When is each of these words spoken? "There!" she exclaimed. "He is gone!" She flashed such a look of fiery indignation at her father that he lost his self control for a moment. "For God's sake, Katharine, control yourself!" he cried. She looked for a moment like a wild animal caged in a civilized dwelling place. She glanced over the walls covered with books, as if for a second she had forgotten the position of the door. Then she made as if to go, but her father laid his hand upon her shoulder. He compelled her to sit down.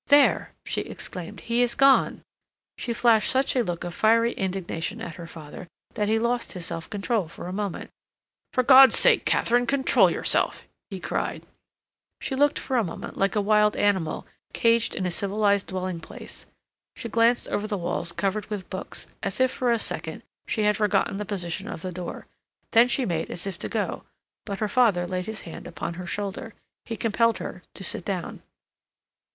"There!" 0.07 0.51
she 0.65 0.81
exclaimed. 0.81 1.41
"He 1.41 1.61
is 1.61 1.75
gone!" 1.75 2.23
She 2.75 2.91
flashed 2.91 3.29
such 3.29 3.55
a 3.55 3.63
look 3.63 3.83
of 3.83 3.93
fiery 3.93 4.31
indignation 4.33 4.99
at 4.99 5.13
her 5.13 5.27
father 5.27 5.67
that 5.93 6.07
he 6.07 6.17
lost 6.17 6.53
his 6.53 6.65
self 6.65 6.89
control 6.89 7.27
for 7.27 7.45
a 7.47 7.53
moment. 7.53 7.91
"For 8.51 8.63
God's 8.63 8.97
sake, 8.97 9.25
Katharine, 9.25 9.67
control 9.67 10.09
yourself!" 10.09 10.63
he 10.89 10.99
cried. 10.99 11.43
She 12.19 12.33
looked 12.33 12.57
for 12.57 12.77
a 12.77 12.83
moment 12.83 13.15
like 13.15 13.35
a 13.35 13.41
wild 13.41 13.75
animal 13.75 14.25
caged 14.53 14.95
in 14.95 15.05
a 15.05 15.11
civilized 15.11 15.67
dwelling 15.67 15.99
place. 15.99 16.47
She 16.95 17.07
glanced 17.07 17.47
over 17.49 17.67
the 17.67 17.77
walls 17.77 18.11
covered 18.11 18.47
with 18.49 18.71
books, 18.71 19.05
as 19.21 19.39
if 19.39 19.51
for 19.51 19.71
a 19.71 19.77
second 19.77 20.23
she 20.47 20.63
had 20.63 20.77
forgotten 20.77 21.17
the 21.17 21.25
position 21.25 21.67
of 21.67 21.83
the 21.83 21.91
door. 21.91 22.25
Then 22.71 22.87
she 22.87 23.05
made 23.05 23.29
as 23.29 23.45
if 23.45 23.59
to 23.59 23.69
go, 23.69 24.05
but 24.47 24.57
her 24.57 24.67
father 24.67 25.05
laid 25.07 25.27
his 25.27 25.41
hand 25.41 25.67
upon 25.67 25.93
her 25.93 26.07
shoulder. 26.07 26.55
He 26.85 26.97
compelled 26.97 27.37
her 27.37 27.61
to 27.75 27.83
sit 27.83 28.03
down. 28.03 28.41